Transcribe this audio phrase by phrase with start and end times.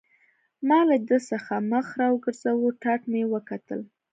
[0.67, 3.81] ما له ده څخه مخ را وګرځاوه، ټاټ مې وکتل.